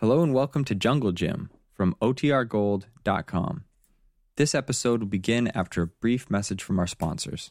Hello 0.00 0.22
and 0.22 0.32
welcome 0.32 0.64
to 0.64 0.74
Jungle 0.74 1.12
Jim 1.12 1.50
from 1.74 1.94
OTRGold.com. 2.00 3.64
This 4.38 4.54
episode 4.54 5.00
will 5.00 5.08
begin 5.08 5.48
after 5.48 5.82
a 5.82 5.88
brief 5.88 6.30
message 6.30 6.62
from 6.62 6.78
our 6.78 6.86
sponsors. 6.86 7.50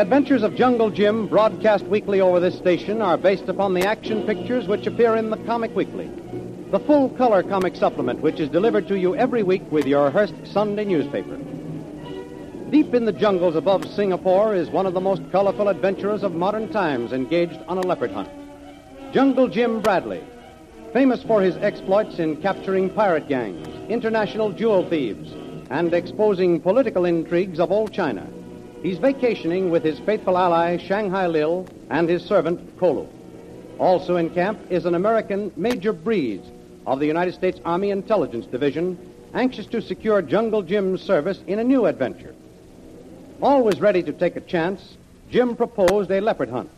Adventures 0.00 0.42
of 0.42 0.56
Jungle 0.56 0.88
Jim, 0.88 1.26
broadcast 1.26 1.84
weekly 1.84 2.22
over 2.22 2.40
this 2.40 2.56
station, 2.56 3.02
are 3.02 3.18
based 3.18 3.48
upon 3.48 3.74
the 3.74 3.86
action 3.86 4.24
pictures 4.24 4.66
which 4.66 4.86
appear 4.86 5.14
in 5.14 5.28
the 5.28 5.36
Comic 5.44 5.76
Weekly, 5.76 6.10
the 6.70 6.80
full 6.80 7.10
color 7.10 7.42
comic 7.42 7.76
supplement 7.76 8.22
which 8.22 8.40
is 8.40 8.48
delivered 8.48 8.88
to 8.88 8.98
you 8.98 9.14
every 9.14 9.42
week 9.42 9.60
with 9.70 9.86
your 9.86 10.10
Hearst 10.10 10.32
Sunday 10.46 10.86
newspaper. 10.86 11.36
Deep 12.70 12.94
in 12.94 13.04
the 13.04 13.12
jungles 13.12 13.56
above 13.56 13.84
Singapore 13.90 14.54
is 14.54 14.70
one 14.70 14.86
of 14.86 14.94
the 14.94 15.02
most 15.02 15.20
colorful 15.30 15.68
adventurers 15.68 16.22
of 16.22 16.34
modern 16.34 16.72
times 16.72 17.12
engaged 17.12 17.60
on 17.68 17.76
a 17.76 17.82
leopard 17.82 18.10
hunt. 18.10 18.30
Jungle 19.12 19.48
Jim 19.48 19.82
Bradley, 19.82 20.24
famous 20.94 21.22
for 21.22 21.42
his 21.42 21.58
exploits 21.58 22.18
in 22.18 22.40
capturing 22.40 22.88
pirate 22.88 23.28
gangs, 23.28 23.68
international 23.90 24.50
jewel 24.50 24.88
thieves, 24.88 25.30
and 25.68 25.92
exposing 25.92 26.58
political 26.58 27.04
intrigues 27.04 27.60
of 27.60 27.70
old 27.70 27.92
China. 27.92 28.26
He's 28.82 28.98
vacationing 28.98 29.70
with 29.70 29.84
his 29.84 29.98
faithful 30.00 30.38
ally 30.38 30.78
Shanghai 30.78 31.26
Lil 31.26 31.66
and 31.90 32.08
his 32.08 32.24
servant 32.24 32.78
Kolu. 32.78 33.06
Also 33.78 34.16
in 34.16 34.30
camp 34.30 34.58
is 34.70 34.86
an 34.86 34.94
American 34.94 35.52
Major 35.54 35.92
Breeze 35.92 36.40
of 36.86 36.98
the 36.98 37.06
United 37.06 37.34
States 37.34 37.60
Army 37.66 37.90
Intelligence 37.90 38.46
Division, 38.46 38.98
anxious 39.34 39.66
to 39.66 39.82
secure 39.82 40.22
Jungle 40.22 40.62
Jim's 40.62 41.02
service 41.02 41.40
in 41.46 41.58
a 41.58 41.64
new 41.64 41.84
adventure. 41.84 42.34
Always 43.42 43.80
ready 43.80 44.02
to 44.02 44.12
take 44.12 44.36
a 44.36 44.40
chance, 44.40 44.96
Jim 45.30 45.56
proposed 45.56 46.10
a 46.10 46.20
leopard 46.20 46.48
hunt, 46.48 46.70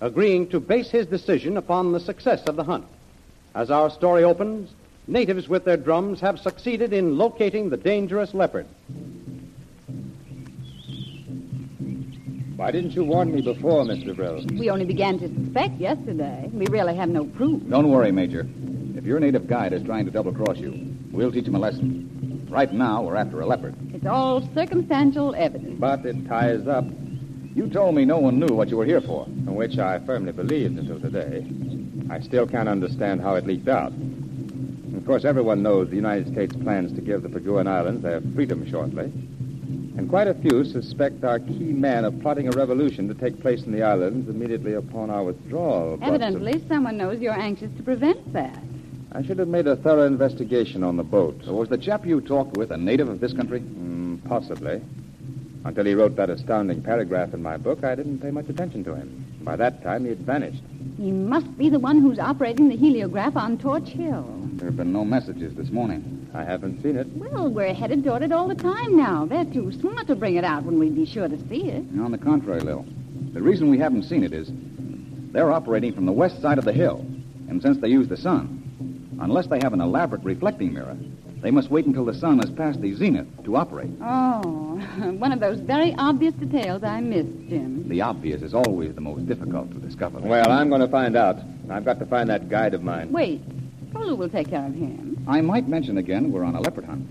agreeing 0.00 0.48
to 0.50 0.60
base 0.60 0.90
his 0.90 1.06
decision 1.06 1.56
upon 1.56 1.90
the 1.90 2.00
success 2.00 2.44
of 2.46 2.54
the 2.54 2.64
hunt. 2.64 2.86
As 3.56 3.72
our 3.72 3.90
story 3.90 4.22
opens, 4.22 4.70
natives 5.08 5.48
with 5.48 5.64
their 5.64 5.76
drums 5.76 6.20
have 6.20 6.38
succeeded 6.38 6.92
in 6.92 7.18
locating 7.18 7.68
the 7.68 7.76
dangerous 7.76 8.32
leopard. 8.32 8.66
Why 12.58 12.72
didn't 12.72 12.90
you 12.96 13.04
warn 13.04 13.32
me 13.32 13.40
before, 13.40 13.84
Mr. 13.84 14.16
Brill? 14.16 14.44
We 14.58 14.68
only 14.68 14.84
began 14.84 15.16
to 15.20 15.28
suspect 15.32 15.78
yesterday. 15.78 16.50
We 16.52 16.66
really 16.66 16.96
have 16.96 17.08
no 17.08 17.24
proof. 17.24 17.62
Don't 17.70 17.88
worry, 17.88 18.10
Major. 18.10 18.48
If 18.96 19.04
your 19.04 19.20
native 19.20 19.46
guide 19.46 19.72
is 19.72 19.84
trying 19.84 20.06
to 20.06 20.10
double 20.10 20.32
cross 20.32 20.58
you, 20.58 20.92
we'll 21.12 21.30
teach 21.30 21.46
him 21.46 21.54
a 21.54 21.60
lesson. 21.60 22.48
Right 22.50 22.72
now, 22.72 23.02
we're 23.02 23.14
after 23.14 23.40
a 23.42 23.46
leopard. 23.46 23.76
It's 23.94 24.06
all 24.06 24.42
circumstantial 24.56 25.36
evidence. 25.36 25.78
But 25.78 26.04
it 26.04 26.26
ties 26.26 26.66
up, 26.66 26.84
You 27.54 27.68
told 27.68 27.94
me 27.94 28.04
no 28.04 28.18
one 28.18 28.40
knew 28.40 28.52
what 28.52 28.70
you 28.70 28.76
were 28.76 28.84
here 28.84 29.02
for. 29.02 29.26
which 29.26 29.78
I 29.78 30.00
firmly 30.00 30.32
believed 30.32 30.80
until 30.80 30.98
today. 30.98 31.46
I 32.10 32.18
still 32.18 32.48
can't 32.48 32.68
understand 32.68 33.20
how 33.20 33.36
it 33.36 33.46
leaked 33.46 33.68
out. 33.68 33.92
Of 34.96 35.06
course, 35.06 35.24
everyone 35.24 35.62
knows 35.62 35.90
the 35.90 35.96
United 35.96 36.32
States 36.32 36.56
plans 36.56 36.92
to 36.94 37.00
give 37.02 37.22
the 37.22 37.28
Paguan 37.28 37.68
Islands 37.68 38.02
their 38.02 38.20
freedom 38.34 38.68
shortly. 38.68 39.12
And 39.98 40.08
quite 40.08 40.28
a 40.28 40.34
few 40.34 40.64
suspect 40.64 41.24
our 41.24 41.40
key 41.40 41.72
man 41.72 42.04
of 42.04 42.20
plotting 42.20 42.46
a 42.46 42.52
revolution 42.52 43.08
to 43.08 43.14
take 43.14 43.40
place 43.40 43.64
in 43.64 43.72
the 43.72 43.82
islands 43.82 44.28
immediately 44.28 44.74
upon 44.74 45.10
our 45.10 45.24
withdrawal. 45.24 45.96
But, 45.96 46.04
uh, 46.04 46.08
Evidently, 46.10 46.62
someone 46.68 46.96
knows 46.96 47.20
you're 47.20 47.32
anxious 47.32 47.72
to 47.76 47.82
prevent 47.82 48.32
that. 48.32 48.62
I 49.10 49.22
should 49.24 49.40
have 49.40 49.48
made 49.48 49.66
a 49.66 49.74
thorough 49.74 50.06
investigation 50.06 50.84
on 50.84 50.96
the 50.96 51.02
boat. 51.02 51.40
So 51.44 51.52
was 51.52 51.68
the 51.68 51.78
chap 51.78 52.06
you 52.06 52.20
talked 52.20 52.56
with 52.56 52.70
a 52.70 52.76
native 52.76 53.08
of 53.08 53.18
this 53.18 53.32
country? 53.32 53.58
Mm, 53.58 54.22
possibly. 54.24 54.80
Until 55.64 55.84
he 55.84 55.94
wrote 55.94 56.14
that 56.14 56.30
astounding 56.30 56.80
paragraph 56.80 57.34
in 57.34 57.42
my 57.42 57.56
book, 57.56 57.82
I 57.82 57.96
didn't 57.96 58.20
pay 58.20 58.30
much 58.30 58.48
attention 58.48 58.84
to 58.84 58.94
him. 58.94 59.26
By 59.42 59.56
that 59.56 59.82
time, 59.82 60.04
he 60.04 60.10
had 60.10 60.20
vanished. 60.20 60.62
He 60.96 61.10
must 61.10 61.58
be 61.58 61.70
the 61.70 61.80
one 61.80 62.00
who's 62.00 62.20
operating 62.20 62.68
the 62.68 62.76
heliograph 62.76 63.34
on 63.34 63.58
Torch 63.58 63.88
Hill. 63.88 64.24
There 64.52 64.66
have 64.66 64.76
been 64.76 64.92
no 64.92 65.04
messages 65.04 65.56
this 65.56 65.70
morning. 65.70 66.17
I 66.34 66.44
haven't 66.44 66.82
seen 66.82 66.96
it. 66.96 67.06
Well, 67.14 67.48
we're 67.48 67.74
headed 67.74 68.04
toward 68.04 68.22
it 68.22 68.32
all 68.32 68.48
the 68.48 68.54
time 68.54 68.96
now. 68.96 69.24
They're 69.24 69.44
too 69.44 69.72
smart 69.72 70.06
to 70.08 70.14
bring 70.14 70.36
it 70.36 70.44
out 70.44 70.64
when 70.64 70.78
we'd 70.78 70.94
be 70.94 71.06
sure 71.06 71.28
to 71.28 71.38
see 71.48 71.64
it. 71.64 71.84
On 72.00 72.12
the 72.12 72.18
contrary, 72.18 72.60
Lil. 72.60 72.84
The 73.32 73.42
reason 73.42 73.70
we 73.70 73.78
haven't 73.78 74.04
seen 74.04 74.22
it 74.22 74.32
is 74.32 74.50
they're 75.32 75.52
operating 75.52 75.92
from 75.94 76.06
the 76.06 76.12
west 76.12 76.40
side 76.42 76.58
of 76.58 76.64
the 76.64 76.72
hill. 76.72 77.04
And 77.48 77.62
since 77.62 77.78
they 77.78 77.88
use 77.88 78.08
the 78.08 78.16
sun, 78.16 79.16
unless 79.20 79.46
they 79.46 79.58
have 79.62 79.72
an 79.72 79.80
elaborate 79.80 80.22
reflecting 80.22 80.74
mirror, 80.74 80.96
they 81.40 81.50
must 81.50 81.70
wait 81.70 81.86
until 81.86 82.04
the 82.04 82.14
sun 82.14 82.38
has 82.40 82.50
passed 82.50 82.80
the 82.80 82.94
zenith 82.94 83.26
to 83.44 83.56
operate. 83.56 83.90
Oh, 84.02 84.42
one 85.18 85.32
of 85.32 85.40
those 85.40 85.60
very 85.60 85.94
obvious 85.96 86.34
details 86.34 86.82
I 86.82 87.00
missed, 87.00 87.28
Jim. 87.48 87.88
The 87.88 88.02
obvious 88.02 88.42
is 88.42 88.54
always 88.54 88.94
the 88.94 89.00
most 89.00 89.26
difficult 89.26 89.70
to 89.70 89.78
discover. 89.78 90.18
Well, 90.18 90.50
I'm 90.50 90.68
going 90.68 90.80
to 90.80 90.88
find 90.88 91.16
out. 91.16 91.38
I've 91.70 91.84
got 91.84 91.98
to 92.00 92.06
find 92.06 92.28
that 92.28 92.48
guide 92.48 92.74
of 92.74 92.82
mine. 92.82 93.12
Wait. 93.12 93.40
Kolu 93.92 94.16
will 94.16 94.28
take 94.28 94.50
care 94.50 94.66
of 94.66 94.74
him. 94.74 95.07
I 95.28 95.42
might 95.42 95.68
mention 95.68 95.98
again 95.98 96.32
we're 96.32 96.42
on 96.42 96.54
a 96.54 96.60
leopard 96.60 96.86
hunt. 96.86 97.06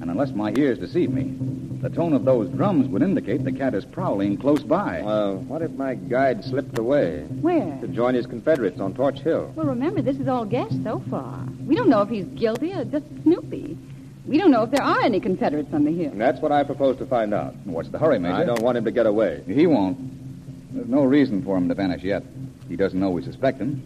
And 0.00 0.10
unless 0.10 0.32
my 0.32 0.52
ears 0.56 0.78
deceive 0.78 1.10
me, 1.10 1.36
the 1.80 1.88
tone 1.88 2.12
of 2.12 2.24
those 2.24 2.48
drums 2.50 2.88
would 2.88 3.02
indicate 3.02 3.44
the 3.44 3.52
cat 3.52 3.74
is 3.74 3.84
prowling 3.84 4.36
close 4.36 4.62
by. 4.62 5.00
Uh, 5.02 5.34
what 5.34 5.62
if 5.62 5.70
my 5.72 5.94
guide 5.94 6.44
slipped 6.44 6.76
away 6.78 7.22
Where? 7.40 7.78
to 7.80 7.86
join 7.88 8.14
his 8.14 8.26
Confederates 8.26 8.80
on 8.80 8.94
Torch 8.94 9.20
Hill? 9.20 9.52
Well, 9.54 9.66
remember, 9.66 10.02
this 10.02 10.18
is 10.18 10.26
all 10.26 10.44
guess 10.44 10.72
so 10.82 11.00
far. 11.08 11.46
We 11.64 11.76
don't 11.76 11.88
know 11.88 12.02
if 12.02 12.08
he's 12.08 12.24
guilty 12.26 12.72
or 12.72 12.84
just 12.84 13.06
snoopy. 13.22 13.78
We 14.26 14.38
don't 14.38 14.50
know 14.50 14.64
if 14.64 14.72
there 14.72 14.82
are 14.84 15.00
any 15.00 15.20
Confederates 15.20 15.72
on 15.72 15.84
the 15.84 15.92
hill. 15.92 16.10
And 16.10 16.20
that's 16.20 16.40
what 16.40 16.50
I 16.50 16.64
propose 16.64 16.96
to 16.98 17.06
find 17.06 17.32
out. 17.32 17.54
What's 17.64 17.88
the 17.90 17.98
hurry, 17.98 18.18
Major? 18.18 18.34
I 18.34 18.44
don't 18.44 18.62
want 18.62 18.76
him 18.78 18.84
to 18.84 18.90
get 18.90 19.06
away. 19.06 19.42
He 19.46 19.66
won't. 19.66 20.74
There's 20.74 20.88
no 20.88 21.04
reason 21.04 21.44
for 21.44 21.56
him 21.56 21.68
to 21.68 21.74
vanish 21.74 22.02
yet. 22.02 22.24
He 22.68 22.76
doesn't 22.76 22.98
know 22.98 23.10
we 23.10 23.22
suspect 23.22 23.58
him. 23.60 23.82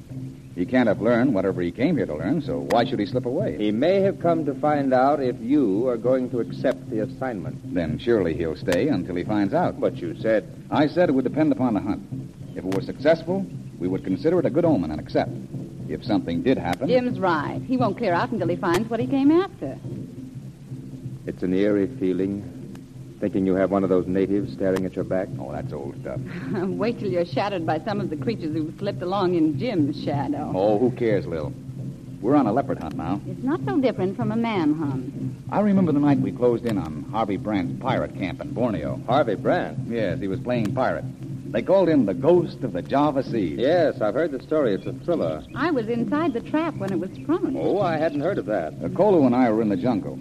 He 0.54 0.66
can't 0.66 0.86
have 0.86 1.00
learned 1.00 1.34
whatever 1.34 1.62
he 1.62 1.70
came 1.70 1.96
here 1.96 2.04
to 2.06 2.14
learn, 2.14 2.42
so 2.42 2.66
why 2.70 2.84
should 2.84 2.98
he 2.98 3.06
slip 3.06 3.24
away? 3.24 3.56
He 3.56 3.70
may 3.70 4.00
have 4.00 4.20
come 4.20 4.44
to 4.44 4.54
find 4.54 4.92
out 4.92 5.22
if 5.22 5.36
you 5.40 5.88
are 5.88 5.96
going 5.96 6.28
to 6.30 6.40
accept 6.40 6.90
the 6.90 7.00
assignment. 7.00 7.74
Then 7.74 7.98
surely 7.98 8.34
he'll 8.34 8.56
stay 8.56 8.88
until 8.88 9.14
he 9.14 9.24
finds 9.24 9.54
out. 9.54 9.80
But 9.80 9.96
you 9.96 10.14
said 10.20 10.46
I 10.70 10.88
said 10.88 11.08
it 11.08 11.12
would 11.12 11.24
depend 11.24 11.52
upon 11.52 11.74
the 11.74 11.80
hunt. 11.80 12.02
If 12.54 12.64
it 12.64 12.74
were 12.74 12.82
successful, 12.82 13.46
we 13.78 13.88
would 13.88 14.04
consider 14.04 14.38
it 14.40 14.46
a 14.46 14.50
good 14.50 14.66
omen 14.66 14.90
and 14.90 15.00
accept. 15.00 15.30
If 15.88 16.04
something 16.04 16.42
did 16.42 16.58
happen. 16.58 16.88
Jim's 16.88 17.18
right. 17.18 17.60
He 17.66 17.76
won't 17.76 17.96
clear 17.96 18.12
out 18.14 18.30
until 18.30 18.48
he 18.48 18.56
finds 18.56 18.88
what 18.90 19.00
he 19.00 19.06
came 19.06 19.30
after. 19.30 19.78
it's 21.26 21.42
an 21.42 21.54
eerie 21.54 21.86
feeling, 21.98 22.61
thinking 23.22 23.46
you 23.46 23.54
have 23.54 23.70
one 23.70 23.84
of 23.84 23.88
those 23.88 24.08
natives 24.08 24.52
staring 24.52 24.84
at 24.84 24.96
your 24.96 25.04
back. 25.04 25.28
Oh, 25.38 25.52
that's 25.52 25.72
old 25.72 25.94
stuff. 26.00 26.18
Wait 26.52 26.98
till 26.98 27.08
you're 27.08 27.24
shadowed 27.24 27.64
by 27.64 27.78
some 27.78 28.00
of 28.00 28.10
the 28.10 28.16
creatures 28.16 28.52
who've 28.52 28.76
slipped 28.80 29.00
along 29.00 29.36
in 29.36 29.56
Jim's 29.60 30.02
shadow. 30.02 30.52
Oh, 30.52 30.76
who 30.76 30.90
cares, 30.90 31.24
Lil? 31.24 31.52
We're 32.20 32.34
on 32.34 32.48
a 32.48 32.52
leopard 32.52 32.80
hunt 32.80 32.96
now. 32.96 33.20
It's 33.28 33.44
not 33.44 33.60
so 33.64 33.78
different 33.80 34.16
from 34.16 34.32
a 34.32 34.36
man 34.36 34.74
hunt. 34.74 35.36
I 35.52 35.60
remember 35.60 35.92
the 35.92 36.00
night 36.00 36.18
we 36.18 36.32
closed 36.32 36.66
in 36.66 36.76
on 36.76 37.04
Harvey 37.12 37.36
Brandt's 37.36 37.80
pirate 37.80 38.12
camp 38.16 38.40
in 38.40 38.52
Borneo. 38.54 39.00
Harvey 39.06 39.36
Brandt. 39.36 39.78
Yes, 39.86 40.18
he 40.18 40.26
was 40.26 40.40
playing 40.40 40.74
pirate. 40.74 41.04
They 41.52 41.62
called 41.62 41.88
him 41.88 42.06
the 42.06 42.14
Ghost 42.14 42.64
of 42.64 42.72
the 42.72 42.82
Java 42.82 43.22
Sea. 43.22 43.54
Yes, 43.56 44.00
I've 44.00 44.14
heard 44.14 44.32
the 44.32 44.42
story. 44.42 44.74
It's 44.74 44.86
a 44.86 44.94
thriller. 45.04 45.44
I 45.54 45.70
was 45.70 45.86
inside 45.88 46.32
the 46.32 46.40
trap 46.40 46.74
when 46.74 46.90
it 46.92 46.98
was 46.98 47.10
sprung. 47.12 47.56
Oh, 47.56 47.80
I 47.80 47.98
hadn't 47.98 48.20
heard 48.20 48.38
of 48.38 48.46
that. 48.46 48.72
Uh, 48.82 48.88
Kolu 48.88 49.26
and 49.26 49.36
I 49.36 49.48
were 49.50 49.62
in 49.62 49.68
the 49.68 49.76
jungle, 49.76 50.18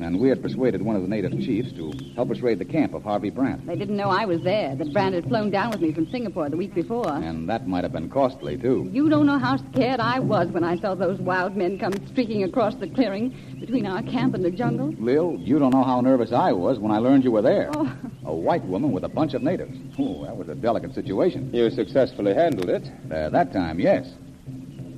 and 0.00 0.20
we 0.20 0.28
had 0.28 0.42
persuaded 0.42 0.82
one 0.82 0.96
of 0.96 1.02
the 1.02 1.08
native 1.08 1.32
chiefs 1.32 1.72
to 1.72 1.92
help 2.14 2.30
us 2.30 2.40
raid 2.40 2.58
the 2.58 2.64
camp 2.64 2.94
of 2.94 3.02
Harvey 3.02 3.30
Brandt. 3.30 3.66
They 3.66 3.76
didn't 3.76 3.96
know 3.96 4.10
I 4.10 4.24
was 4.24 4.42
there, 4.42 4.74
that 4.74 4.92
Brandt 4.92 5.14
had 5.14 5.24
flown 5.24 5.50
down 5.50 5.70
with 5.70 5.80
me 5.80 5.92
from 5.92 6.10
Singapore 6.10 6.48
the 6.48 6.56
week 6.56 6.74
before. 6.74 7.08
And 7.08 7.48
that 7.48 7.66
might 7.66 7.84
have 7.84 7.92
been 7.92 8.10
costly, 8.10 8.56
too. 8.56 8.88
You 8.92 9.08
don't 9.08 9.26
know 9.26 9.38
how 9.38 9.56
scared 9.56 10.00
I 10.00 10.20
was 10.20 10.48
when 10.48 10.64
I 10.64 10.76
saw 10.78 10.94
those 10.94 11.18
wild 11.18 11.56
men 11.56 11.78
come 11.78 11.94
streaking 12.08 12.44
across 12.44 12.74
the 12.74 12.88
clearing 12.88 13.34
between 13.58 13.86
our 13.86 14.02
camp 14.02 14.34
and 14.34 14.44
the 14.44 14.50
jungle. 14.50 14.94
Lil, 14.98 15.36
you 15.38 15.58
don't 15.58 15.72
know 15.72 15.84
how 15.84 16.00
nervous 16.00 16.32
I 16.32 16.52
was 16.52 16.78
when 16.78 16.92
I 16.92 16.98
learned 16.98 17.24
you 17.24 17.30
were 17.30 17.42
there. 17.42 17.70
Oh. 17.74 17.96
A 18.26 18.34
white 18.34 18.64
woman 18.64 18.92
with 18.92 19.04
a 19.04 19.08
bunch 19.08 19.34
of 19.34 19.42
natives. 19.42 19.78
Oh, 19.98 20.24
that 20.24 20.36
was 20.36 20.48
a 20.48 20.54
delicate 20.54 20.94
situation. 20.94 21.50
You 21.54 21.70
successfully 21.70 22.34
handled 22.34 22.68
it. 22.68 22.90
Uh, 23.10 23.30
that 23.30 23.52
time, 23.52 23.78
yes. 23.78 24.12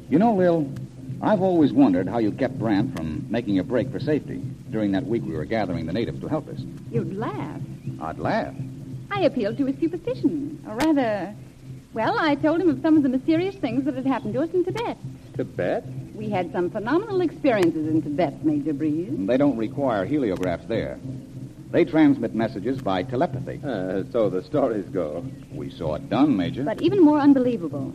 You 0.08 0.18
know, 0.18 0.34
Lil, 0.34 0.72
I've 1.20 1.42
always 1.42 1.72
wondered 1.72 2.08
how 2.08 2.18
you 2.18 2.30
kept 2.30 2.58
Brandt 2.58 2.96
from 2.96 3.26
making 3.28 3.58
a 3.58 3.64
break 3.64 3.90
for 3.90 3.98
safety 3.98 4.40
during 4.70 4.92
that 4.92 5.04
week 5.06 5.22
we 5.24 5.34
were 5.34 5.44
gathering 5.44 5.86
the 5.86 5.92
natives 5.92 6.20
to 6.20 6.28
help 6.28 6.48
us. 6.48 6.60
You'd 6.90 7.16
laugh. 7.16 7.60
I'd 8.00 8.18
laugh. 8.18 8.54
I 9.10 9.22
appealed 9.22 9.56
to 9.58 9.66
his 9.66 9.78
superstition, 9.80 10.62
or 10.68 10.76
rather, 10.76 11.34
well, 11.94 12.18
I 12.18 12.34
told 12.34 12.60
him 12.60 12.68
of 12.68 12.80
some 12.82 12.96
of 12.96 13.02
the 13.02 13.08
mysterious 13.08 13.56
things 13.56 13.84
that 13.86 13.94
had 13.94 14.06
happened 14.06 14.34
to 14.34 14.42
us 14.42 14.50
in 14.50 14.64
Tibet. 14.64 14.98
Tibet? 15.34 15.84
We 16.14 16.30
had 16.30 16.52
some 16.52 16.70
phenomenal 16.70 17.20
experiences 17.20 17.88
in 17.88 18.02
Tibet, 18.02 18.44
Major 18.44 18.72
Breeze. 18.72 19.12
They 19.12 19.36
don't 19.36 19.56
require 19.56 20.06
heliographs 20.06 20.68
there. 20.68 21.00
They 21.70 21.84
transmit 21.84 22.34
messages 22.34 22.80
by 22.80 23.02
telepathy. 23.02 23.60
Uh, 23.64 24.04
so 24.10 24.30
the 24.30 24.42
stories 24.42 24.86
go. 24.86 25.24
We 25.52 25.70
saw 25.70 25.96
it 25.96 26.08
done, 26.08 26.36
Major. 26.36 26.64
But 26.64 26.80
even 26.82 27.00
more 27.00 27.18
unbelievable, 27.18 27.94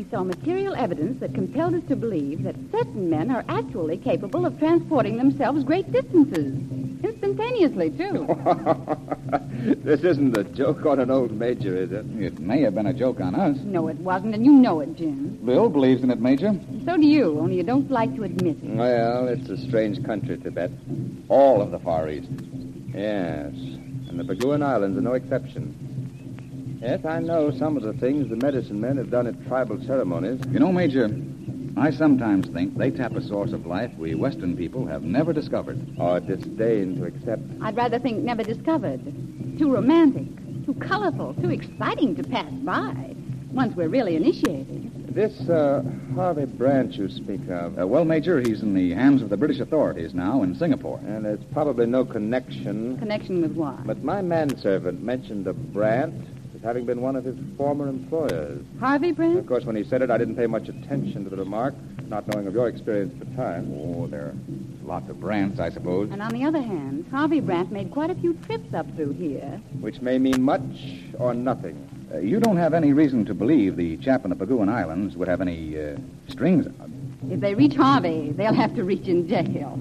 we 0.00 0.06
saw 0.10 0.24
material 0.24 0.74
evidence 0.76 1.20
that 1.20 1.34
compelled 1.34 1.74
us 1.74 1.82
to 1.86 1.94
believe 1.94 2.42
that 2.42 2.56
certain 2.72 3.10
men 3.10 3.30
are 3.30 3.44
actually 3.50 3.98
capable 3.98 4.46
of 4.46 4.58
transporting 4.58 5.18
themselves 5.18 5.62
great 5.62 5.92
distances. 5.92 6.54
Instantaneously, 7.04 7.90
too. 7.90 8.26
this 9.84 10.02
isn't 10.02 10.34
a 10.38 10.44
joke 10.44 10.86
on 10.86 11.00
an 11.00 11.10
old 11.10 11.32
major, 11.32 11.76
is 11.76 11.92
it? 11.92 12.06
It 12.18 12.38
may 12.38 12.62
have 12.62 12.74
been 12.76 12.86
a 12.86 12.94
joke 12.94 13.20
on 13.20 13.34
us. 13.34 13.58
no, 13.58 13.88
it 13.88 13.98
wasn't, 13.98 14.34
and 14.34 14.46
you 14.46 14.52
know 14.52 14.80
it, 14.80 14.96
Jim. 14.96 15.38
Bill 15.44 15.68
believes 15.68 16.02
in 16.02 16.10
it, 16.10 16.18
Major. 16.18 16.58
So 16.86 16.96
do 16.96 17.06
you, 17.06 17.38
only 17.38 17.56
you 17.56 17.62
don't 17.62 17.90
like 17.90 18.16
to 18.16 18.24
admit 18.24 18.56
it. 18.62 18.70
Well, 18.70 19.28
it's 19.28 19.50
a 19.50 19.58
strange 19.58 20.02
country, 20.02 20.38
Tibet. 20.38 20.70
All 21.28 21.60
of 21.60 21.72
the 21.72 21.78
Far 21.78 22.08
East. 22.08 22.30
Yes, 22.94 23.52
and 23.52 24.18
the 24.18 24.24
Paguan 24.24 24.62
Islands 24.62 24.96
are 24.96 25.02
no 25.02 25.12
exception. 25.12 25.79
Yes, 26.80 27.04
I 27.04 27.20
know 27.20 27.50
some 27.50 27.76
of 27.76 27.82
the 27.82 27.92
things 27.92 28.30
the 28.30 28.36
medicine 28.36 28.80
men 28.80 28.96
have 28.96 29.10
done 29.10 29.26
at 29.26 29.46
tribal 29.46 29.82
ceremonies. 29.84 30.40
You 30.50 30.60
know, 30.60 30.72
Major, 30.72 31.10
I 31.76 31.90
sometimes 31.90 32.48
think 32.48 32.76
they 32.78 32.90
tap 32.90 33.14
a 33.14 33.20
source 33.22 33.52
of 33.52 33.66
life 33.66 33.92
we 33.98 34.14
Western 34.14 34.56
people 34.56 34.86
have 34.86 35.02
never 35.02 35.32
discovered. 35.34 35.78
Or 35.98 36.20
disdain 36.20 36.96
to 36.96 37.04
accept. 37.04 37.42
I'd 37.60 37.76
rather 37.76 37.98
think 37.98 38.22
never 38.24 38.42
discovered. 38.42 39.00
Too 39.58 39.74
romantic, 39.74 40.64
too 40.64 40.72
colorful, 40.74 41.34
too 41.34 41.50
exciting 41.50 42.16
to 42.16 42.22
pass 42.24 42.50
by 42.50 43.14
once 43.52 43.76
we're 43.76 43.88
really 43.88 44.16
initiated. 44.16 45.14
This 45.14 45.38
uh, 45.50 45.82
Harvey 46.14 46.46
Brandt 46.46 46.94
you 46.94 47.10
speak 47.10 47.40
of, 47.50 47.78
Uh, 47.78 47.86
well, 47.86 48.04
Major, 48.06 48.40
he's 48.40 48.62
in 48.62 48.72
the 48.74 48.92
hands 48.94 49.20
of 49.22 49.28
the 49.28 49.36
British 49.36 49.58
authorities 49.60 50.14
now 50.14 50.42
in 50.44 50.54
Singapore. 50.54 50.98
and 51.06 51.26
there's 51.26 51.44
probably 51.52 51.84
no 51.86 52.04
connection. 52.06 52.96
Connection 52.96 53.42
with 53.42 53.52
what? 53.52 53.86
But 53.86 54.02
my 54.02 54.22
manservant 54.22 55.02
mentioned 55.02 55.46
a 55.46 55.52
Brandt 55.52 56.14
as 56.60 56.64
having 56.64 56.84
been 56.84 57.00
one 57.00 57.16
of 57.16 57.24
his 57.24 57.36
former 57.56 57.88
employers. 57.88 58.64
Harvey 58.78 59.12
Brent? 59.12 59.38
Of 59.38 59.46
course, 59.46 59.64
when 59.64 59.76
he 59.76 59.84
said 59.84 60.02
it, 60.02 60.10
I 60.10 60.18
didn't 60.18 60.36
pay 60.36 60.46
much 60.46 60.68
attention 60.68 61.24
to 61.24 61.30
the 61.30 61.36
remark, 61.36 61.74
not 62.06 62.26
knowing 62.28 62.46
of 62.46 62.54
your 62.54 62.68
experience 62.68 63.12
at 63.20 63.28
the 63.28 63.36
time. 63.36 63.72
Oh, 63.72 64.06
there 64.06 64.26
are 64.26 64.34
lots 64.84 65.08
of 65.08 65.20
Brandts, 65.20 65.60
I 65.60 65.70
suppose. 65.70 66.10
And 66.10 66.22
on 66.22 66.32
the 66.32 66.44
other 66.44 66.60
hand, 66.60 67.06
Harvey 67.10 67.40
Brandt 67.40 67.72
made 67.72 67.90
quite 67.90 68.10
a 68.10 68.14
few 68.14 68.34
trips 68.46 68.74
up 68.74 68.86
through 68.96 69.12
here. 69.12 69.60
Which 69.80 70.00
may 70.00 70.18
mean 70.18 70.42
much 70.42 70.60
or 71.18 71.34
nothing. 71.34 71.88
Uh, 72.12 72.18
you 72.18 72.40
don't 72.40 72.56
have 72.56 72.74
any 72.74 72.92
reason 72.92 73.24
to 73.26 73.34
believe 73.34 73.76
the 73.76 73.96
chap 73.98 74.24
in 74.24 74.30
the 74.30 74.36
Paguan 74.36 74.68
Islands 74.68 75.16
would 75.16 75.28
have 75.28 75.40
any 75.40 75.80
uh, 75.80 75.96
strings. 76.28 76.66
If 77.30 77.40
they 77.40 77.54
reach 77.54 77.74
Harvey, 77.74 78.32
they'll 78.32 78.54
have 78.54 78.74
to 78.74 78.84
reach 78.84 79.06
in 79.06 79.28
jail. 79.28 79.78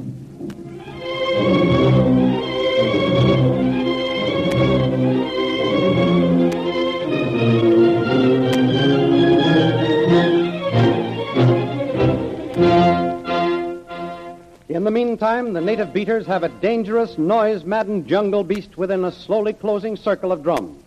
The 14.90 15.06
meantime, 15.06 15.54
the 15.54 15.62
native 15.62 15.94
beaters 15.94 16.26
have 16.26 16.42
a 16.42 16.50
dangerous, 16.50 17.16
noise 17.16 17.64
maddened 17.64 18.08
jungle 18.08 18.44
beast 18.44 18.76
within 18.76 19.06
a 19.06 19.12
slowly 19.12 19.54
closing 19.54 19.96
circle 19.96 20.32
of 20.32 20.42
drums. 20.42 20.84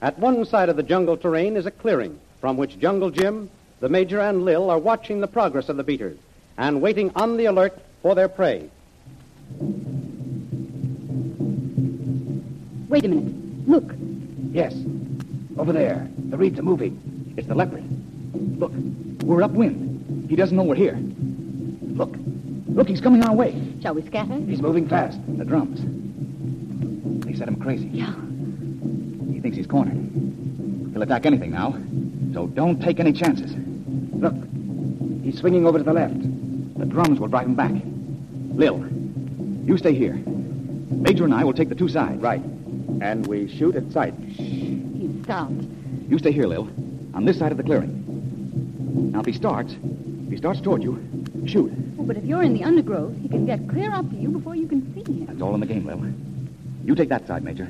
At 0.00 0.16
one 0.20 0.44
side 0.44 0.68
of 0.68 0.76
the 0.76 0.84
jungle 0.84 1.16
terrain 1.16 1.56
is 1.56 1.66
a 1.66 1.72
clearing 1.72 2.16
from 2.40 2.56
which 2.56 2.78
Jungle 2.78 3.10
Jim, 3.10 3.50
the 3.80 3.88
Major, 3.88 4.20
and 4.20 4.44
Lil 4.44 4.70
are 4.70 4.78
watching 4.78 5.20
the 5.20 5.26
progress 5.26 5.68
of 5.68 5.76
the 5.76 5.82
beaters 5.82 6.16
and 6.58 6.80
waiting 6.80 7.10
on 7.16 7.36
the 7.36 7.46
alert 7.46 7.76
for 8.02 8.14
their 8.14 8.28
prey. 8.28 8.70
Wait 12.88 13.04
a 13.04 13.08
minute. 13.08 13.68
Look. 13.68 13.92
Yes. 14.52 14.76
Over 15.58 15.72
there. 15.72 16.08
The 16.28 16.36
reeds 16.36 16.60
are 16.60 16.62
moving. 16.62 17.34
It's 17.36 17.48
the 17.48 17.56
leopard. 17.56 17.82
Look, 18.60 18.70
we're 19.24 19.42
upwind. 19.42 20.30
He 20.30 20.36
doesn't 20.36 20.56
know 20.56 20.62
we're 20.62 20.76
here. 20.76 21.00
Look. 21.82 22.14
Look, 22.74 22.88
he's 22.88 23.00
coming 23.00 23.22
our 23.24 23.34
way. 23.34 23.60
Shall 23.82 23.94
we 23.94 24.02
scatter? 24.02 24.38
He's 24.46 24.62
moving 24.62 24.88
fast. 24.88 25.18
The 25.36 25.44
drums. 25.44 25.80
They 27.24 27.34
set 27.34 27.48
him 27.48 27.56
crazy. 27.56 27.88
Yeah. 27.88 28.14
He 29.32 29.40
thinks 29.40 29.56
he's 29.56 29.66
cornered. 29.66 29.98
He'll 30.92 31.02
attack 31.02 31.26
anything 31.26 31.50
now. 31.50 31.72
So 32.32 32.46
don't 32.46 32.80
take 32.80 33.00
any 33.00 33.12
chances. 33.12 33.54
Look. 34.14 34.34
He's 35.22 35.38
swinging 35.38 35.66
over 35.66 35.78
to 35.78 35.84
the 35.84 35.92
left. 35.92 36.18
The 36.78 36.86
drums 36.86 37.20
will 37.20 37.28
drive 37.28 37.46
him 37.46 37.54
back. 37.54 37.72
Lil, 38.54 38.86
you 39.66 39.76
stay 39.76 39.94
here. 39.94 40.14
Major 40.14 41.24
and 41.24 41.34
I 41.34 41.44
will 41.44 41.52
take 41.52 41.68
the 41.68 41.74
two 41.74 41.88
sides. 41.88 42.20
Right. 42.22 42.42
And 43.00 43.26
we 43.26 43.48
shoot 43.48 43.76
at 43.76 43.90
sight. 43.92 44.14
Shh. 44.32 44.38
He's 44.38 45.22
stopped. 45.24 45.52
You 46.08 46.18
stay 46.18 46.32
here, 46.32 46.46
Lil, 46.46 46.68
on 47.14 47.24
this 47.24 47.38
side 47.38 47.52
of 47.52 47.58
the 47.58 47.64
clearing. 47.64 49.10
Now, 49.12 49.20
if 49.20 49.26
he 49.26 49.32
starts, 49.32 49.74
if 49.74 50.30
he 50.30 50.36
starts 50.36 50.60
toward 50.60 50.82
you, 50.82 50.98
shoot. 51.46 51.72
But 52.10 52.16
if 52.16 52.24
you're 52.24 52.42
in 52.42 52.54
the 52.54 52.64
undergrowth, 52.64 53.16
he 53.22 53.28
can 53.28 53.46
get 53.46 53.68
clear 53.68 53.92
up 53.92 54.10
to 54.10 54.16
you 54.16 54.30
before 54.30 54.56
you 54.56 54.66
can 54.66 54.82
see 54.92 55.12
him. 55.12 55.26
That's 55.26 55.40
all 55.40 55.54
in 55.54 55.60
the 55.60 55.66
game, 55.66 55.86
Lil. 55.86 56.12
You 56.84 56.96
take 56.96 57.08
that 57.08 57.24
side, 57.28 57.44
Major. 57.44 57.68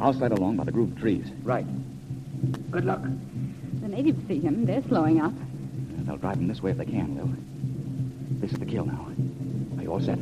I'll 0.00 0.12
slide 0.12 0.32
along 0.32 0.56
by 0.56 0.64
the 0.64 0.72
group 0.72 0.90
of 0.90 0.98
trees. 0.98 1.30
Right. 1.44 1.64
Good 2.72 2.84
luck. 2.84 3.00
The 3.80 3.86
natives 3.86 4.26
see 4.26 4.40
him. 4.40 4.66
They're 4.66 4.82
slowing 4.88 5.20
up. 5.20 5.32
They'll 5.98 6.16
drive 6.16 6.38
him 6.38 6.48
this 6.48 6.60
way 6.64 6.72
if 6.72 6.78
they 6.78 6.84
can, 6.84 7.14
Lil. 7.14 8.40
This 8.40 8.50
is 8.50 8.58
the 8.58 8.66
kill 8.66 8.86
now. 8.86 9.06
Are 9.76 9.82
you 9.84 9.92
all 9.92 10.00
set? 10.00 10.18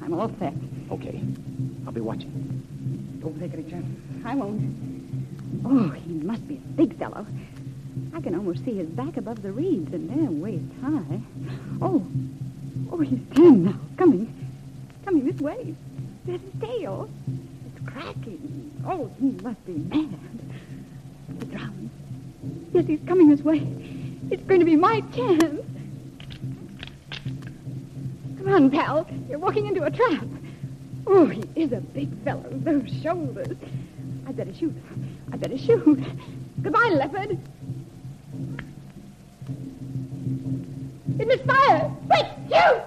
I'm 0.00 0.14
all 0.14 0.30
set. 0.38 0.54
Okay. 0.92 1.20
I'll 1.86 1.92
be 1.92 2.00
watching. 2.00 2.30
Don't 3.20 3.36
take 3.40 3.52
any 3.52 3.64
chances. 3.64 3.90
I 4.24 4.36
won't. 4.36 4.62
Oh, 5.64 5.88
he 5.88 6.12
must 6.12 6.46
be 6.46 6.54
a 6.54 6.68
big 6.76 6.96
fellow. 7.00 7.26
I 8.18 8.20
can 8.20 8.34
almost 8.34 8.64
see 8.64 8.74
his 8.74 8.88
back 8.88 9.16
above 9.16 9.42
the 9.42 9.52
reeds, 9.52 9.94
and 9.94 10.10
they're 10.10 10.28
waist 10.28 10.64
high. 10.82 11.20
Oh, 11.80 12.04
oh, 12.90 12.98
he's 12.98 13.20
ten 13.36 13.66
now. 13.66 13.78
Coming, 13.96 14.34
coming 15.04 15.24
this 15.24 15.40
way. 15.40 15.72
There's 16.24 16.40
his 16.40 16.50
tail. 16.60 17.08
It's 17.28 17.86
cracking. 17.86 18.72
Oh, 18.84 19.08
he 19.20 19.30
must 19.40 19.64
be 19.64 19.74
mad. 19.74 20.18
The 21.38 21.44
drums. 21.46 21.92
Yes, 22.72 22.86
he's 22.88 22.98
coming 23.06 23.28
this 23.28 23.42
way. 23.42 23.64
It's 24.32 24.42
going 24.48 24.58
to 24.58 24.66
be 24.66 24.74
my 24.74 25.00
chance. 25.14 25.64
Come 28.38 28.48
on, 28.48 28.68
pal. 28.68 29.06
You're 29.28 29.38
walking 29.38 29.68
into 29.68 29.84
a 29.84 29.92
trap. 29.92 30.26
Oh, 31.06 31.26
he 31.26 31.44
is 31.54 31.70
a 31.70 31.80
big 31.80 32.10
fellow. 32.24 32.48
Those 32.50 32.90
shoulders. 33.00 33.56
I'd 34.26 34.36
better 34.36 34.52
shoot. 34.52 34.74
I'd 35.32 35.40
better 35.40 35.56
shoot. 35.56 36.04
Goodbye, 36.60 36.90
leopard. 36.94 37.38
It 41.18 41.26
misfired. 41.26 41.90
Quick, 42.06 42.26
shoot! 42.48 42.82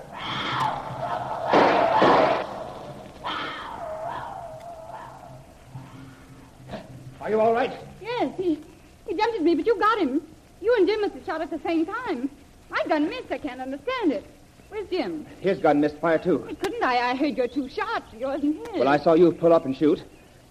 Are 7.19 7.29
you 7.29 7.39
all 7.39 7.53
right? 7.53 7.71
Yes, 8.01 8.33
he, 8.37 8.59
he 9.07 9.15
jumped 9.15 9.35
at 9.35 9.43
me, 9.43 9.55
but 9.55 9.65
you 9.65 9.77
got 9.79 9.99
him. 9.99 10.21
You 10.61 10.75
and 10.77 10.87
Jim 10.87 11.01
must 11.01 11.13
have 11.13 11.25
shot 11.25 11.41
at 11.41 11.49
the 11.51 11.59
same 11.59 11.85
time. 11.85 12.29
My 12.69 12.83
gun 12.87 13.09
missed. 13.09 13.31
I 13.31 13.37
can't 13.37 13.61
understand 13.61 14.11
it. 14.11 14.25
Where's 14.69 14.87
Jim? 14.89 15.25
His 15.39 15.59
gun 15.59 15.81
missed 15.81 15.97
fire, 15.97 16.17
too. 16.17 16.39
Couldn't 16.61 16.83
I? 16.83 17.11
I 17.11 17.15
heard 17.15 17.35
your 17.35 17.47
two 17.47 17.67
shots, 17.67 18.13
yours 18.17 18.41
and 18.41 18.55
his. 18.55 18.67
Well, 18.73 18.87
I 18.87 18.97
saw 18.97 19.13
you 19.13 19.31
pull 19.33 19.53
up 19.53 19.65
and 19.65 19.75
shoot. 19.75 20.01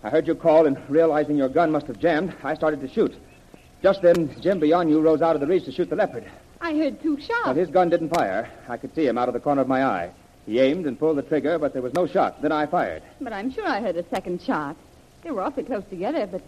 I 0.05 0.11
heard 0.11 0.27
you 0.27 0.35
call, 0.35 0.67
and 0.67 0.79
realizing 0.89 1.37
your 1.37 1.49
gun 1.49 1.73
must 1.73 1.87
have 1.87 1.99
jammed, 1.99 2.35
I 2.43 2.55
started 2.55 2.81
to 2.81 2.89
shoot. 2.89 3.15
Just 3.83 4.03
then, 4.03 4.39
Jim 4.41 4.61
beyond 4.61 4.91
you 4.91 5.01
rose 5.01 5.23
out 5.23 5.35
of 5.35 5.41
the 5.41 5.47
reeds 5.47 5.65
to 5.65 5.73
shoot 5.73 5.89
the 5.89 5.97
leopard. 5.97 6.31
I 6.71 6.77
heard 6.77 7.03
two 7.03 7.19
shots. 7.21 7.47
Well, 7.47 7.55
his 7.55 7.69
gun 7.69 7.91
didn't 7.91 8.11
fire. 8.11 8.49
I 8.69 8.77
could 8.77 8.95
see 8.95 9.05
him 9.05 9.19
out 9.19 9.27
of 9.27 9.35
the 9.35 9.41
corner 9.41 9.61
of 9.61 9.67
my 9.67 9.85
eye. 9.85 10.13
He 10.47 10.61
aimed 10.61 10.87
and 10.87 10.97
pulled 10.97 11.19
the 11.19 11.23
trigger, 11.23 11.59
but 11.59 11.73
there 11.73 11.83
was 11.83 11.93
no 11.95 12.07
shot. 12.07 12.41
Then 12.43 12.53
I 12.53 12.67
fired. 12.67 13.03
But 13.21 13.33
I'm 13.33 13.51
sure 13.51 13.67
I 13.67 13.81
heard 13.81 13.97
a 13.97 14.09
second 14.09 14.41
shot. 14.41 14.77
They 15.25 15.33
were 15.33 15.43
awfully 15.43 15.65
close 15.65 15.83
together, 15.91 16.29
but. 16.29 16.43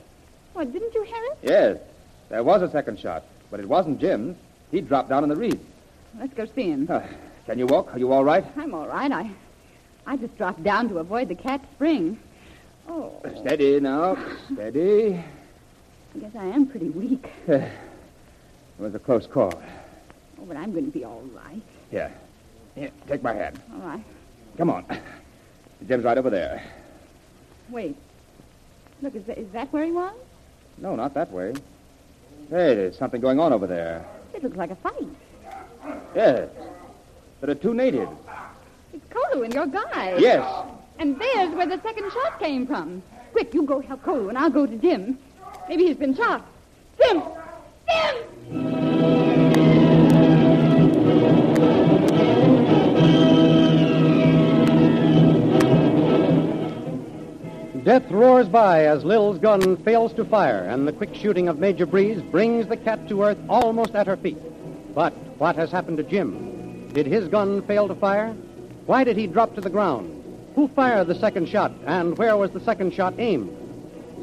What, 0.53 0.73
didn't 0.73 0.95
you 0.95 1.03
hear 1.03 1.25
it? 1.25 1.39
Yes, 1.43 1.79
there 2.29 2.45
was 2.45 2.63
a 2.63 2.71
second 2.71 3.01
shot, 3.01 3.25
but 3.51 3.59
it 3.59 3.69
wasn't 3.69 4.01
Jim's. 4.01 4.37
He 4.71 4.81
dropped 4.81 5.09
down 5.09 5.25
in 5.25 5.29
the 5.29 5.35
reeds. 5.35 5.61
Let's 6.17 6.35
go 6.35 6.47
see 6.55 6.71
him. 6.71 6.87
Uh, 6.89 7.01
can 7.47 7.59
you 7.59 7.67
walk? 7.67 7.93
Are 7.93 7.99
you 7.99 8.13
all 8.13 8.23
right? 8.23 8.45
I'm 8.57 8.75
all 8.75 8.87
right. 8.87 9.11
I, 9.11 9.29
I 10.07 10.17
just 10.19 10.39
dropped 10.39 10.63
down 10.63 10.89
to 10.91 10.99
avoid 10.99 11.31
the 11.31 11.35
cat 11.35 11.65
spring. 11.75 12.17
Oh, 12.89 13.13
Steady 13.41 13.81
now. 13.81 14.17
Steady. 14.53 15.15
I 16.15 16.19
guess 16.19 16.33
I 16.39 16.45
am 16.45 16.67
pretty 16.67 16.91
weak. 16.91 17.29
It 18.79 18.85
was 18.87 18.95
a 18.95 18.99
close 18.99 19.27
call. 19.29 19.53
Oh, 20.43 20.45
but 20.47 20.57
I'm 20.57 20.73
going 20.73 20.87
to 20.87 20.91
be 20.91 21.05
all 21.05 21.23
right. 21.35 21.63
Here. 21.91 22.13
Here, 22.75 22.91
take 23.07 23.23
my 23.23 23.33
hand. 23.33 23.61
All 23.75 23.81
right. 23.81 24.05
Come 24.59 24.71
on. 24.71 24.85
Jim's 25.87 26.05
right 26.05 26.19
over 26.19 26.31
there. 26.31 26.63
Wait. 27.71 27.97
Look, 29.03 29.15
is 29.15 29.25
that, 29.25 29.39
is 29.39 29.49
that 29.53 29.73
where 29.73 29.85
he 29.85 29.93
was? 29.93 30.15
No, 30.79 30.97
not 30.97 31.15
that 31.15 31.31
way. 31.31 31.53
Hey, 32.51 32.75
there's 32.75 32.99
something 32.99 33.21
going 33.21 33.39
on 33.39 33.53
over 33.53 33.67
there. 33.67 34.05
It 34.35 34.43
looks 34.43 34.57
like 34.57 34.71
a 34.71 34.77
fight. 34.77 35.07
Yes. 36.15 36.49
There 37.41 37.51
are 37.51 37.55
two 37.55 37.75
natives. 37.75 38.11
It's 38.93 39.05
Kolu 39.11 39.45
and 39.45 39.55
your 39.55 39.67
guy. 39.67 40.17
Yes. 40.19 40.67
And 40.99 41.21
there's 41.21 41.55
where 41.55 41.67
the 41.67 41.81
second 41.83 42.11
shot 42.13 42.39
came 42.41 42.67
from. 42.67 43.03
Quick, 43.33 43.55
you 43.55 43.63
go 43.63 43.81
help 43.81 44.03
Kolu, 44.03 44.29
and 44.29 44.39
I'll 44.39 44.51
go 44.51 44.67
to 44.67 44.77
Jim. 44.77 45.19
Maybe 45.69 45.87
he's 45.87 45.97
been 45.97 46.15
shot. 46.15 46.45
Jim! 46.99 47.23
Jim! 47.89 48.32
Death 57.85 58.09
roars 58.13 58.47
by 58.47 58.85
as 58.85 59.05
Lil's 59.05 59.39
gun 59.39 59.77
fails 59.79 60.13
to 60.13 60.25
fire, 60.25 60.65
and 60.69 60.87
the 60.87 60.93
quick 60.93 61.13
shooting 61.17 61.49
of 61.49 61.59
Major 61.59 61.85
Breeze 61.85 62.23
brings 62.23 62.69
the 62.69 62.77
cat 62.77 63.09
to 63.09 63.25
earth 63.25 63.39
almost 63.49 63.97
at 63.97 64.07
her 64.07 64.17
feet. 64.17 64.39
But 64.95 65.13
what 65.39 65.57
has 65.57 65.73
happened 65.73 65.97
to 65.97 66.05
Jim? 66.05 66.89
Did 66.93 67.07
his 67.07 67.27
gun 67.27 67.61
fail 67.63 67.89
to 67.89 67.97
fire? 67.97 68.37
Why 68.87 69.03
did 69.03 69.17
he 69.17 69.27
drop 69.27 69.57
to 69.57 69.61
the 69.61 69.69
ground? 69.69 70.23
Who 70.55 70.69
fired 70.69 71.09
the 71.09 71.19
second 71.19 71.49
shot, 71.49 71.73
and 71.85 72.17
where 72.17 72.37
was 72.37 72.53
the 72.53 72.61
second 72.61 72.95
shot 72.95 73.15
aimed? 73.19 73.51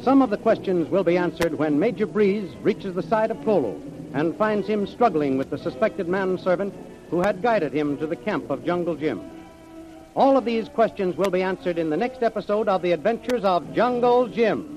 Some 0.04 0.22
of 0.22 0.30
the 0.30 0.38
questions 0.38 0.90
will 0.90 1.04
be 1.04 1.18
answered 1.18 1.56
when 1.56 1.80
Major 1.80 2.06
Breeze 2.06 2.50
reaches 2.62 2.96
the 2.96 3.04
side 3.04 3.30
of 3.30 3.44
Kolu 3.44 3.78
and 4.14 4.38
finds 4.38 4.68
him 4.68 4.88
struggling 4.88 5.38
with 5.38 5.50
the 5.50 5.58
suspected 5.58 6.08
manservant 6.08 6.74
who 7.10 7.20
had 7.20 7.42
guided 7.42 7.74
him 7.74 7.98
to 7.98 8.08
the 8.08 8.16
camp 8.16 8.50
of 8.50 8.64
Jungle 8.64 8.96
Jim. 8.96 9.20
All 10.16 10.38
of 10.38 10.46
these 10.46 10.68
questions 10.70 11.16
will 11.16 11.30
be 11.30 11.44
answered 11.44 11.78
in 11.78 11.90
the 11.90 11.98
next 11.98 12.24
episode 12.24 12.68
of 12.68 12.82
The 12.82 12.92
Adventures 12.94 13.44
of 13.44 13.74
Jungle 13.74 14.28
Jim. 14.28 14.76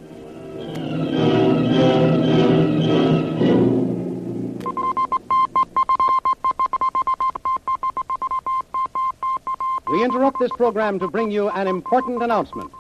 We 9.90 10.04
interrupt 10.04 10.38
this 10.38 10.52
program 10.52 10.98
to 11.00 11.08
bring 11.08 11.30
you 11.30 11.48
an 11.48 11.66
important 11.66 12.22
announcement. 12.22 12.70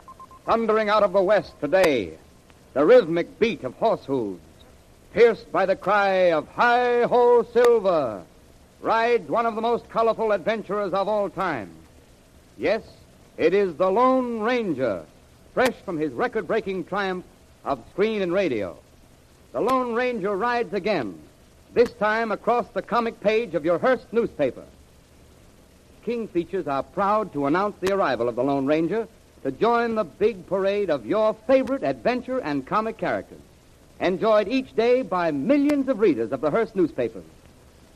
Thundering 0.46 0.88
out 0.88 1.02
of 1.02 1.12
the 1.12 1.22
west 1.22 1.52
today, 1.60 2.18
the 2.74 2.84
rhythmic 2.84 3.38
beat 3.38 3.64
of 3.64 3.74
horse 3.74 4.04
hooves, 4.04 4.40
pierced 5.12 5.50
by 5.52 5.66
the 5.66 5.76
cry 5.76 6.32
of 6.32 6.48
Hi 6.48 7.02
Ho 7.02 7.46
Silver, 7.52 8.22
rides 8.80 9.28
one 9.28 9.46
of 9.46 9.54
the 9.54 9.60
most 9.60 9.88
colorful 9.88 10.32
adventurers 10.32 10.92
of 10.92 11.08
all 11.08 11.30
time. 11.30 11.70
Yes, 12.58 12.82
it 13.38 13.54
is 13.54 13.74
the 13.76 13.90
Lone 13.90 14.40
Ranger, 14.40 15.04
fresh 15.54 15.74
from 15.84 15.98
his 15.98 16.12
record 16.12 16.46
breaking 16.46 16.84
triumph 16.84 17.24
of 17.64 17.82
screen 17.92 18.22
and 18.22 18.32
radio. 18.32 18.76
The 19.52 19.60
Lone 19.60 19.94
Ranger 19.94 20.36
rides 20.36 20.74
again, 20.74 21.18
this 21.72 21.92
time 21.94 22.30
across 22.30 22.68
the 22.68 22.82
comic 22.82 23.20
page 23.20 23.54
of 23.54 23.64
your 23.64 23.78
Hearst 23.78 24.12
newspaper. 24.12 24.64
King 26.04 26.28
Features 26.28 26.66
are 26.66 26.82
proud 26.82 27.32
to 27.32 27.46
announce 27.46 27.76
the 27.80 27.94
arrival 27.94 28.28
of 28.28 28.36
the 28.36 28.44
Lone 28.44 28.66
Ranger 28.66 29.08
to 29.44 29.50
join 29.50 29.94
the 29.94 30.04
big 30.04 30.46
parade 30.46 30.90
of 30.90 31.06
your 31.06 31.34
favorite 31.46 31.82
adventure 31.82 32.38
and 32.38 32.66
comic 32.66 32.98
characters, 32.98 33.40
enjoyed 34.00 34.48
each 34.48 34.74
day 34.76 35.02
by 35.02 35.30
millions 35.30 35.88
of 35.88 36.00
readers 36.00 36.32
of 36.32 36.40
the 36.40 36.50
Hearst 36.50 36.76
newspapers. 36.76 37.24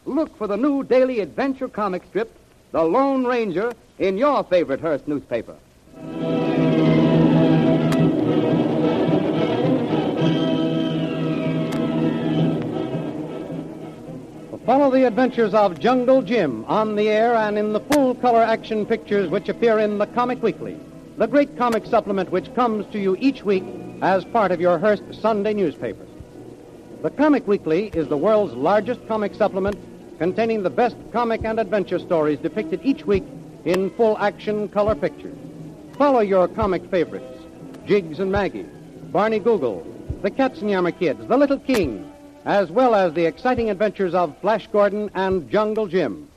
Look 0.07 0.37
for 0.39 0.47
the 0.47 0.57
new 0.57 0.83
daily 0.83 1.21
adventure 1.21 1.69
comic 1.69 2.05
strip, 2.09 2.33
The 2.73 2.83
Lone 2.83 3.25
Ranger, 3.25 3.73
in 3.99 4.19
your 4.19 4.45
favorite 4.45 4.81
Hearst 4.81 5.09
newspaper. 5.09 5.57
Follow 14.67 14.91
the 14.91 15.07
adventures 15.07 15.55
of 15.55 15.79
Jungle 15.79 16.23
Jim 16.23 16.65
on 16.65 16.97
the 16.97 17.09
air 17.09 17.37
and 17.37 17.57
in 17.57 17.73
the 17.73 17.79
full 17.79 18.17
color 18.17 18.43
action 18.43 18.85
pictures 18.85 19.31
which 19.31 19.49
appear 19.49 19.79
in 19.79 19.99
the 19.99 20.07
Comic 20.09 20.43
Weekly, 20.43 20.77
the 21.19 21.29
great 21.29 21.57
comic 21.57 21.87
supplement 21.87 22.33
which 22.33 22.53
comes 22.57 22.85
to 22.87 22.99
you 22.99 23.17
each 23.21 23.45
week 23.45 23.63
as 24.03 24.25
part 24.25 24.51
of 24.51 24.61
your 24.61 24.77
Hearst 24.77 25.05
Sunday 25.13 25.55
newspaper. 25.55 26.05
The 27.03 27.11
Comic 27.11 27.47
Weekly 27.47 27.93
is 27.95 28.09
the 28.09 28.17
world's 28.17 28.55
largest 28.55 29.07
comic 29.07 29.37
supplement 29.37 29.79
containing 30.19 30.65
the 30.65 30.71
best 30.71 30.97
comic 31.13 31.45
and 31.45 31.61
adventure 31.61 32.01
stories 32.01 32.41
depicted 32.41 32.81
each 32.83 33.07
week 33.07 33.23
in 33.67 33.91
full 33.91 34.17
action 34.19 34.69
color 34.69 34.95
pictures. 34.95 35.37
Follow 35.99 36.21
your 36.21 36.49
comic 36.49 36.89
favorites 36.91 37.43
Jiggs 37.85 38.21
and 38.21 38.33
Maggie, 38.33 38.67
Barney 39.13 39.39
Google, 39.39 39.87
the 40.23 40.31
Katzenjammer 40.31 40.97
Kids, 40.99 41.27
The 41.27 41.37
Little 41.37 41.59
King, 41.59 42.11
as 42.45 42.71
well 42.71 42.95
as 42.95 43.13
the 43.13 43.27
exciting 43.27 43.71
adventures 43.71 44.15
of 44.15 44.37
Flash 44.39 44.69
Gordon 44.69 45.11
and 45.15 45.51
Jungle 45.51 45.87
Jim. 45.87 46.29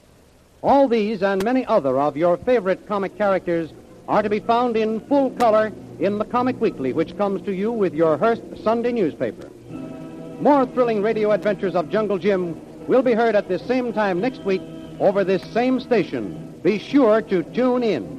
All 0.62 0.88
these 0.88 1.24
and 1.24 1.44
many 1.44 1.66
other 1.66 2.00
of 2.00 2.18
your 2.18 2.38
favorite 2.38 2.88
comic 2.88 3.18
characters 3.18 3.72
are 4.08 4.24
to 4.24 4.30
be 4.30 4.40
found 4.40 4.76
in 4.76 5.00
full 5.02 5.30
color 5.32 5.72
in 6.00 6.18
the 6.18 6.26
Comic 6.26 6.60
Weekly, 6.60 6.94
which 6.94 7.18
comes 7.18 7.42
to 7.44 7.54
you 7.54 7.72
with 7.72 7.94
your 7.94 8.18
Hearst 8.18 8.42
Sunday 8.64 8.92
newspaper. 8.92 9.50
More 10.40 10.66
thrilling 10.66 11.02
radio 11.02 11.32
adventures 11.32 11.76
of 11.76 11.90
Jungle 11.90 12.18
Jim 12.18 12.60
will 12.88 13.04
be 13.04 13.14
heard 13.14 13.36
at 13.36 13.48
this 13.48 13.62
same 13.64 13.94
time 13.94 14.20
next 14.20 14.44
week 14.44 14.62
over 15.00 15.24
this 15.24 15.44
same 15.54 15.80
station. 15.80 16.49
Be 16.62 16.78
sure 16.78 17.22
to 17.22 17.44
tune 17.44 17.84
in. 17.84 18.19